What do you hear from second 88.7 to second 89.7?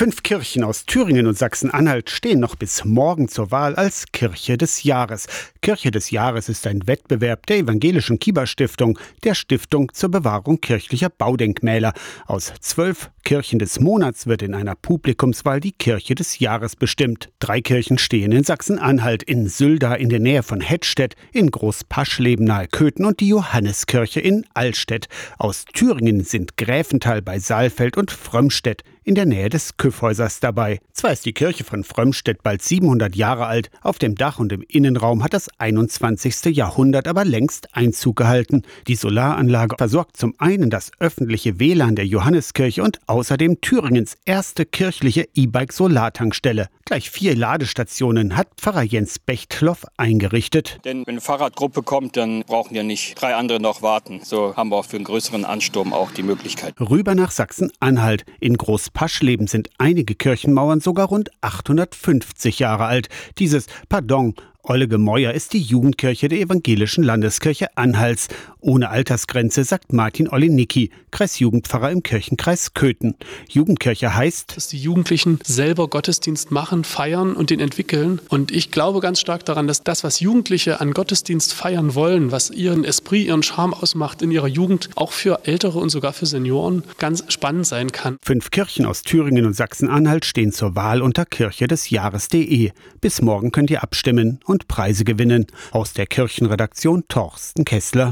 aus Thüringen und